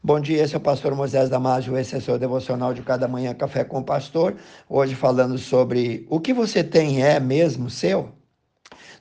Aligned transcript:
Bom 0.00 0.20
dia, 0.20 0.44
esse 0.44 0.54
é 0.54 0.58
o 0.58 0.60
pastor 0.60 0.94
Moisés 0.94 1.28
Damásio, 1.28 1.76
esse 1.76 1.92
é 1.92 1.98
o 1.98 2.00
seu 2.00 2.16
devocional 2.20 2.72
de 2.72 2.82
cada 2.82 3.08
manhã 3.08 3.34
Café 3.34 3.64
com 3.64 3.80
o 3.80 3.84
Pastor. 3.84 4.36
Hoje 4.68 4.94
falando 4.94 5.36
sobre 5.36 6.06
o 6.08 6.20
que 6.20 6.32
você 6.32 6.62
tem 6.62 7.02
é 7.02 7.18
mesmo 7.18 7.68
seu? 7.68 8.10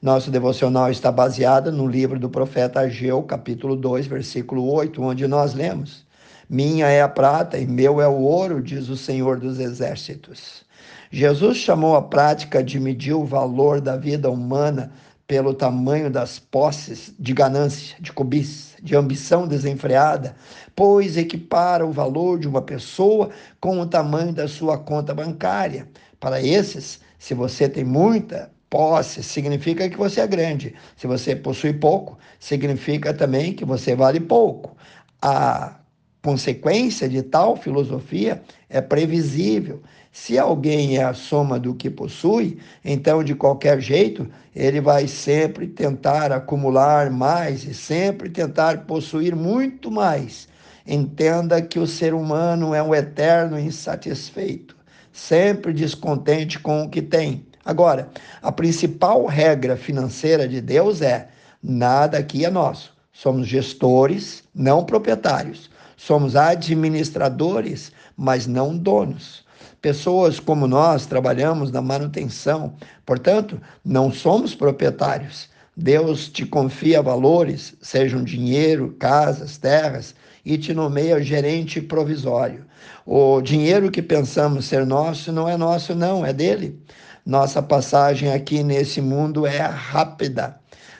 Nosso 0.00 0.30
devocional 0.30 0.90
está 0.90 1.12
baseado 1.12 1.70
no 1.70 1.86
livro 1.86 2.18
do 2.18 2.30
profeta 2.30 2.80
Ageu, 2.80 3.22
capítulo 3.22 3.76
2, 3.76 4.06
versículo 4.06 4.72
8, 4.72 5.02
onde 5.02 5.26
nós 5.26 5.52
lemos: 5.52 6.06
Minha 6.48 6.86
é 6.86 7.02
a 7.02 7.08
prata 7.08 7.58
e 7.58 7.66
meu 7.66 8.00
é 8.00 8.08
o 8.08 8.22
ouro, 8.22 8.62
diz 8.62 8.88
o 8.88 8.96
Senhor 8.96 9.38
dos 9.38 9.60
Exércitos. 9.60 10.64
Jesus 11.10 11.58
chamou 11.58 11.94
a 11.94 12.02
prática 12.02 12.64
de 12.64 12.80
medir 12.80 13.12
o 13.12 13.24
valor 13.24 13.82
da 13.82 13.98
vida 13.98 14.30
humana 14.30 14.92
pelo 15.26 15.52
tamanho 15.52 16.10
das 16.10 16.38
posses 16.38 17.12
de 17.18 17.32
ganância, 17.32 17.96
de 18.00 18.12
cobiça, 18.12 18.76
de 18.80 18.94
ambição 18.94 19.46
desenfreada, 19.46 20.36
pois 20.74 21.16
equipara 21.16 21.84
o 21.84 21.92
valor 21.92 22.38
de 22.38 22.46
uma 22.46 22.62
pessoa 22.62 23.30
com 23.60 23.80
o 23.80 23.86
tamanho 23.86 24.32
da 24.32 24.46
sua 24.46 24.78
conta 24.78 25.12
bancária. 25.14 25.88
Para 26.20 26.40
esses, 26.40 27.00
se 27.18 27.34
você 27.34 27.68
tem 27.68 27.84
muita 27.84 28.50
posse, 28.70 29.22
significa 29.22 29.88
que 29.88 29.96
você 29.96 30.20
é 30.20 30.26
grande. 30.26 30.74
Se 30.96 31.06
você 31.06 31.34
possui 31.34 31.72
pouco, 31.72 32.18
significa 32.38 33.12
também 33.12 33.52
que 33.52 33.64
você 33.64 33.94
vale 33.96 34.20
pouco. 34.20 34.76
A 35.20 35.80
consequência 36.26 37.08
de 37.08 37.22
tal 37.22 37.54
filosofia 37.54 38.42
é 38.68 38.80
previsível. 38.80 39.80
Se 40.10 40.36
alguém 40.36 40.96
é 40.96 41.04
a 41.04 41.14
soma 41.14 41.56
do 41.56 41.72
que 41.72 41.88
possui, 41.88 42.58
então 42.84 43.22
de 43.22 43.32
qualquer 43.32 43.80
jeito 43.80 44.28
ele 44.52 44.80
vai 44.80 45.06
sempre 45.06 45.68
tentar 45.68 46.32
acumular 46.32 47.12
mais 47.12 47.62
e 47.62 47.72
sempre 47.72 48.28
tentar 48.28 48.86
possuir 48.86 49.36
muito 49.36 49.88
mais. 49.88 50.48
Entenda 50.84 51.62
que 51.62 51.78
o 51.78 51.86
ser 51.86 52.12
humano 52.12 52.74
é 52.74 52.82
um 52.82 52.92
eterno 52.92 53.56
insatisfeito, 53.56 54.76
sempre 55.12 55.72
descontente 55.72 56.58
com 56.58 56.82
o 56.82 56.90
que 56.90 57.02
tem. 57.02 57.46
Agora, 57.64 58.08
a 58.42 58.50
principal 58.50 59.26
regra 59.26 59.76
financeira 59.76 60.48
de 60.48 60.60
Deus 60.60 61.02
é: 61.02 61.28
nada 61.62 62.18
aqui 62.18 62.44
é 62.44 62.50
nosso. 62.50 62.96
Somos 63.12 63.46
gestores, 63.46 64.42
não 64.52 64.84
proprietários. 64.84 65.70
Somos 65.96 66.36
administradores, 66.36 67.90
mas 68.16 68.46
não 68.46 68.76
donos. 68.76 69.44
Pessoas 69.80 70.38
como 70.38 70.66
nós 70.66 71.06
trabalhamos 71.06 71.70
na 71.70 71.80
manutenção, 71.80 72.74
portanto, 73.04 73.60
não 73.84 74.12
somos 74.12 74.54
proprietários. 74.54 75.48
Deus 75.76 76.28
te 76.28 76.44
confia 76.46 77.02
valores, 77.02 77.74
sejam 77.80 78.24
dinheiro, 78.24 78.96
casas, 78.98 79.58
terras, 79.58 80.14
e 80.44 80.56
te 80.56 80.72
nomeia 80.72 81.20
gerente 81.20 81.80
provisório. 81.80 82.64
O 83.04 83.40
dinheiro 83.42 83.90
que 83.90 84.00
pensamos 84.00 84.66
ser 84.66 84.86
nosso 84.86 85.32
não 85.32 85.48
é 85.48 85.56
nosso, 85.56 85.94
não, 85.94 86.24
é 86.24 86.32
dele. 86.32 86.80
Nossa 87.24 87.60
passagem 87.60 88.32
aqui 88.32 88.62
nesse 88.62 89.00
mundo 89.00 89.44
é 89.44 89.58
rápida. 89.58 90.58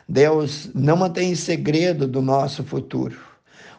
Deus 0.09 0.69
não 0.75 0.97
mantém 0.97 1.35
segredo 1.35 2.09
do 2.09 2.21
nosso 2.21 2.65
futuro. 2.65 3.26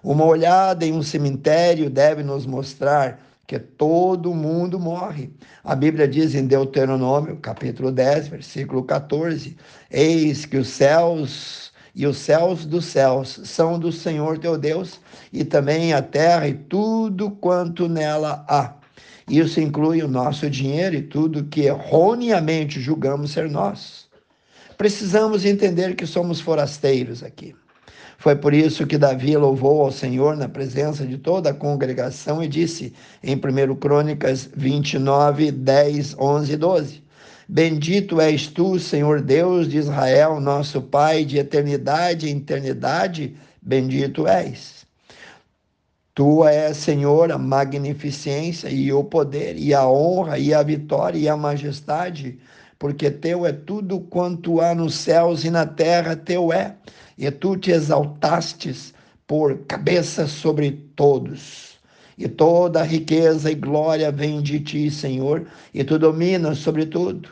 Uma 0.10 0.24
olhada 0.24 0.86
em 0.86 0.94
um 0.94 1.04
cemitério 1.04 1.90
deve 1.90 2.24
nos 2.24 2.46
mostrar 2.46 3.20
que 3.46 3.60
todo 3.60 4.34
mundo 4.34 4.80
morre. 4.80 5.30
A 5.62 5.76
Bíblia 5.76 6.08
diz 6.08 6.34
em 6.34 6.48
Deuteronômio, 6.48 7.36
capítulo 7.42 7.92
10, 7.92 8.30
versículo 8.30 8.84
14: 8.86 9.58
Eis 9.92 10.46
que 10.46 10.56
os 10.56 10.70
céus 10.70 11.74
e 11.94 12.08
os 12.08 12.16
céus 12.20 12.66
dos 12.66 12.86
céus 12.86 13.42
são 13.44 13.78
do 13.78 13.92
Senhor 13.92 14.38
teu 14.38 14.58
Deus, 14.58 15.02
e 15.34 15.44
também 15.44 15.92
a 15.92 16.02
terra 16.02 16.48
e 16.48 16.54
tudo 16.54 17.30
quanto 17.30 17.90
nela 17.90 18.46
há. 18.48 18.76
Isso 19.30 19.60
inclui 19.60 20.02
o 20.02 20.08
nosso 20.08 20.50
dinheiro 20.50 20.96
e 20.96 21.02
tudo 21.02 21.48
que 21.48 21.64
erroneamente 21.64 22.80
julgamos 22.80 23.32
ser 23.32 23.50
nosso. 23.50 24.08
Precisamos 24.78 25.44
entender 25.44 25.98
que 25.98 26.06
somos 26.06 26.40
forasteiros 26.40 27.24
aqui. 27.24 27.54
Foi 28.18 28.36
por 28.36 28.54
isso 28.54 28.88
que 28.88 28.98
Davi 28.98 29.38
louvou 29.38 29.84
ao 29.84 29.92
Senhor 29.92 30.36
na 30.36 30.50
presença 30.50 31.06
de 31.06 31.20
toda 31.20 31.52
a 31.52 31.54
congregação 31.54 32.44
e 32.44 32.48
disse 32.48 32.92
em 33.24 33.36
1 33.36 33.76
Crônicas 33.76 34.50
29, 34.56 35.52
10, 35.52 36.16
11 36.20 36.52
e 36.52 36.58
12: 36.58 37.04
Bendito 37.48 38.20
és 38.20 38.48
tu, 38.48 38.80
Senhor 38.80 39.22
Deus 39.22 39.70
de 39.70 39.78
Israel, 39.78 40.42
nosso 40.42 40.82
Pai, 40.82 41.24
de 41.24 41.38
eternidade 41.38 42.28
em 42.28 42.38
eternidade, 42.38 43.36
bendito 43.62 44.28
és. 44.28 44.86
Tua 46.16 46.52
é, 46.52 46.74
Senhor, 46.74 47.32
a 47.32 47.38
magnificência 47.38 48.68
e 48.70 48.92
o 48.92 49.04
poder, 49.04 49.56
e 49.56 49.72
a 49.76 49.88
honra, 49.88 50.40
e 50.40 50.52
a 50.52 50.64
vitória, 50.64 51.20
e 51.20 51.30
a 51.30 51.38
majestade, 51.38 52.40
porque 52.80 53.12
teu 53.12 53.46
é 53.46 53.54
tudo 53.54 54.00
quanto 54.00 54.60
há 54.60 54.74
nos 54.74 54.96
céus 54.96 55.46
e 55.46 55.52
na 55.52 55.68
terra, 55.68 56.16
teu 56.16 56.52
é 56.52 56.76
e 57.18 57.30
tu 57.32 57.58
te 57.58 57.72
exaltastes 57.72 58.94
por 59.26 59.58
cabeça 59.68 60.28
sobre 60.28 60.72
todos. 60.96 61.78
E 62.18 62.28
toda 62.28 62.82
a 62.82 62.84
riqueza 62.84 63.52
e 63.52 63.56
glória 63.56 64.12
vem 64.12 64.42
de 64.42 64.60
ti, 64.60 64.90
Senhor, 64.90 65.46
e 65.74 65.84
tu 65.84 66.00
dominas 66.00 66.58
sobre 66.60 66.86
tudo. 66.86 67.30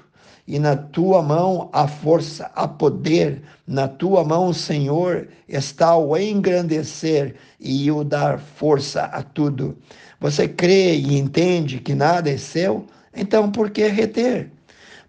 E 0.48 0.60
na 0.60 0.76
tua 0.76 1.24
mão 1.24 1.70
há 1.74 1.88
força, 1.88 2.52
há 2.54 2.68
poder, 2.68 3.42
na 3.66 3.88
tua 3.88 4.24
mão, 4.24 4.54
Senhor, 4.54 5.28
está 5.50 5.98
o 5.98 6.16
engrandecer 6.16 7.36
e 7.60 7.90
o 7.90 8.04
dar 8.04 8.40
força 8.40 9.04
a 9.06 9.24
tudo. 9.24 9.76
Você 10.20 10.48
crê 10.48 10.96
e 10.96 11.18
entende 11.18 11.80
que 11.80 11.96
nada 11.96 12.30
é 12.30 12.38
seu? 12.38 12.86
Então 13.16 13.52
por 13.52 13.72
que 13.72 13.88
reter? 13.88 14.52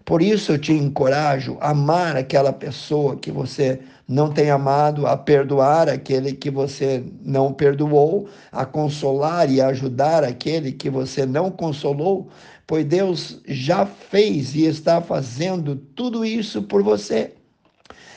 Por 0.07 0.21
isso 0.21 0.53
eu 0.53 0.57
te 0.57 0.71
encorajo 0.71 1.57
a 1.59 1.71
amar 1.71 2.15
aquela 2.15 2.53
pessoa 2.53 3.17
que 3.17 3.29
você 3.29 3.81
não 4.07 4.31
tem 4.31 4.49
amado, 4.49 5.05
a 5.05 5.17
perdoar 5.17 5.89
aquele 5.89 6.31
que 6.31 6.49
você 6.49 7.03
não 7.25 7.51
perdoou, 7.51 8.29
a 8.49 8.65
consolar 8.65 9.51
e 9.51 9.59
ajudar 9.59 10.23
aquele 10.23 10.71
que 10.71 10.89
você 10.89 11.25
não 11.25 11.51
consolou, 11.51 12.29
pois 12.65 12.85
Deus 12.85 13.41
já 13.45 13.85
fez 13.85 14.55
e 14.55 14.63
está 14.63 15.01
fazendo 15.01 15.75
tudo 15.75 16.23
isso 16.23 16.63
por 16.63 16.81
você. 16.81 17.33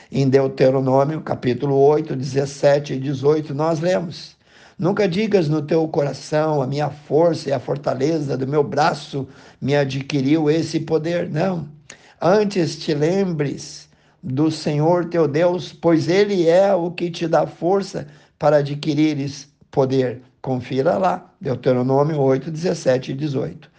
Em 0.09 0.29
Deuteronômio, 0.29 1.19
capítulo 1.19 1.75
8, 1.75 2.15
17 2.15 2.93
e 2.93 2.99
18, 3.01 3.53
nós 3.53 3.81
lemos: 3.81 4.37
Nunca 4.79 5.09
digas 5.09 5.49
no 5.49 5.61
teu 5.61 5.85
coração, 5.89 6.61
a 6.61 6.67
minha 6.67 6.89
força 6.89 7.49
e 7.49 7.51
a 7.51 7.59
fortaleza 7.59 8.37
do 8.37 8.47
meu 8.47 8.63
braço 8.63 9.27
me 9.59 9.75
adquiriu 9.75 10.49
esse 10.49 10.79
poder. 10.79 11.29
Não. 11.29 11.80
Antes 12.23 12.77
te 12.77 12.93
lembres 12.93 13.89
do 14.21 14.51
Senhor 14.51 15.05
teu 15.05 15.27
Deus, 15.27 15.73
pois 15.73 16.07
Ele 16.07 16.47
é 16.47 16.71
o 16.71 16.91
que 16.91 17.09
te 17.09 17.27
dá 17.27 17.47
força 17.47 18.07
para 18.37 18.57
adquirires 18.57 19.51
poder. 19.71 20.21
Confira 20.39 20.99
lá, 20.99 21.33
Deuteronômio 21.41 22.19
8, 22.19 22.51
17 22.51 23.13
e 23.13 23.15
18. 23.15 23.71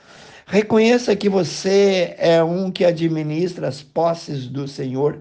Reconheça 0.44 1.14
que 1.14 1.28
você 1.28 2.16
é 2.18 2.42
um 2.42 2.68
que 2.68 2.84
administra 2.84 3.68
as 3.68 3.80
posses 3.80 4.48
do 4.48 4.66
Senhor. 4.66 5.20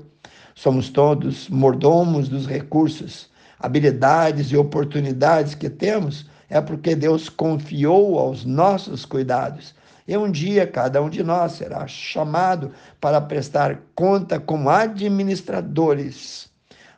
Somos 0.55 0.89
todos 0.89 1.47
mordomos 1.47 2.27
dos 2.27 2.47
recursos, 2.47 3.29
habilidades 3.59 4.47
e 4.47 4.57
oportunidades 4.57 5.53
que 5.53 5.69
temos, 5.69 6.25
é 6.49 6.59
porque 6.59 6.95
Deus 6.95 7.29
confiou 7.29 8.17
aos 8.17 8.45
nossos 8.45 9.05
cuidados. 9.05 9.75
E 10.07 10.17
um 10.17 10.31
dia 10.31 10.65
cada 10.65 11.01
um 11.01 11.09
de 11.09 11.23
nós 11.23 11.53
será 11.53 11.85
chamado 11.87 12.71
para 12.99 13.21
prestar 13.21 13.79
conta 13.95 14.39
como 14.39 14.69
administradores 14.69 16.51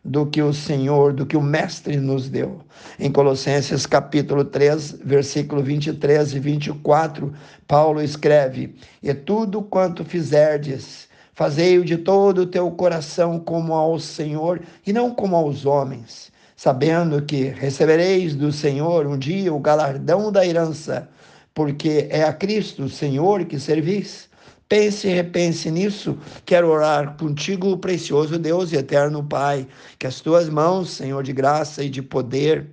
do 0.03 0.25
que 0.25 0.41
o 0.41 0.53
Senhor, 0.53 1.13
do 1.13 1.25
que 1.25 1.37
o 1.37 1.41
Mestre 1.41 1.97
nos 1.97 2.29
deu. 2.29 2.61
Em 2.99 3.11
Colossenses 3.11 3.85
capítulo 3.85 4.43
3, 4.43 4.99
versículo 5.03 5.63
23 5.63 6.33
e 6.33 6.39
24, 6.39 7.33
Paulo 7.67 8.01
escreve: 8.01 8.75
E 9.01 9.13
tudo 9.13 9.61
quanto 9.61 10.03
fizerdes, 10.03 11.07
fazei-o 11.33 11.85
de 11.85 11.97
todo 11.97 12.39
o 12.39 12.45
teu 12.45 12.69
coração 12.71 13.39
como 13.39 13.73
ao 13.73 13.97
Senhor 13.99 14.61
e 14.85 14.91
não 14.91 15.11
como 15.11 15.35
aos 15.35 15.65
homens, 15.65 16.31
sabendo 16.55 17.21
que 17.21 17.43
recebereis 17.43 18.35
do 18.35 18.51
Senhor 18.51 19.07
um 19.07 19.17
dia 19.17 19.53
o 19.53 19.59
galardão 19.59 20.31
da 20.31 20.45
herança 20.45 21.07
porque 21.53 22.07
é 22.09 22.23
a 22.23 22.33
Cristo, 22.33 22.89
Senhor, 22.89 23.45
que 23.45 23.59
servis. 23.59 24.29
Pense 24.67 25.07
e 25.07 25.13
repense 25.13 25.69
nisso. 25.69 26.17
Quero 26.45 26.69
orar 26.69 27.15
contigo, 27.17 27.77
precioso 27.77 28.39
Deus 28.39 28.71
e 28.71 28.77
eterno 28.77 29.23
Pai, 29.23 29.67
que 29.99 30.07
as 30.07 30.19
tuas 30.19 30.49
mãos, 30.49 30.89
Senhor, 30.91 31.21
de 31.21 31.31
graça 31.31 31.83
e 31.83 31.89
de 31.89 32.01
poder, 32.01 32.67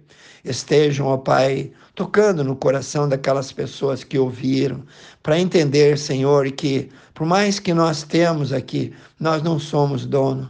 estejam, 0.45 1.07
ó 1.07 1.19
Pai, 1.19 1.71
tocando 1.95 2.43
no 2.43 2.57
coração 2.57 3.09
daquelas 3.09 3.53
pessoas 3.53 4.03
que 4.03 4.19
ouviram, 4.19 4.83
para 5.23 5.39
entender, 5.39 5.99
Senhor, 5.99 6.51
que 6.53 6.89
por 7.13 7.27
mais 7.27 7.59
que 7.59 7.75
nós 7.75 8.03
temos 8.03 8.51
aqui, 8.51 8.95
nós 9.19 9.43
não 9.43 9.59
somos 9.59 10.07
dono. 10.07 10.49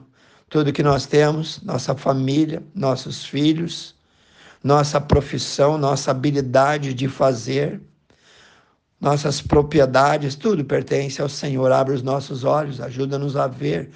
Tudo 0.49 0.73
que 0.73 0.85
nós 0.85 1.07
temos, 1.07 1.61
nossa 1.63 1.97
família, 1.97 2.63
nossos 2.75 3.25
filhos, 3.25 3.95
nossa 4.63 5.01
profissão, 5.01 5.77
nossa 5.77 6.13
habilidade 6.13 6.95
de 6.95 7.09
fazer, 7.09 7.81
nossas 9.01 9.41
propriedades, 9.41 10.35
tudo 10.35 10.65
pertence 10.65 11.23
ao 11.23 11.29
Senhor. 11.29 11.71
Abre 11.73 11.95
os 11.95 12.03
nossos 12.03 12.45
olhos, 12.45 12.81
ajuda-nos 12.81 13.37
a 13.37 13.47
ver 13.47 13.91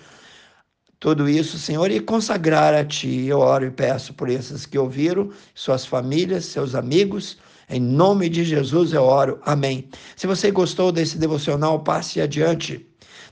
tudo 0.98 1.28
isso, 1.28 1.58
Senhor, 1.58 1.90
e 1.90 2.00
consagrar 2.00 2.72
a 2.72 2.82
Ti. 2.84 3.26
Eu 3.26 3.40
oro 3.40 3.66
e 3.66 3.70
peço 3.70 4.14
por 4.14 4.30
esses 4.30 4.64
que 4.64 4.78
ouviram, 4.78 5.30
suas 5.54 5.84
famílias, 5.84 6.46
seus 6.46 6.74
amigos. 6.74 7.36
Em 7.68 7.80
nome 7.80 8.30
de 8.30 8.44
Jesus 8.44 8.94
eu 8.94 9.02
oro. 9.02 9.38
Amém. 9.44 9.90
Se 10.16 10.26
você 10.26 10.50
gostou 10.50 10.90
desse 10.90 11.18
devocional, 11.18 11.80
passe 11.80 12.22
adiante. 12.22 12.86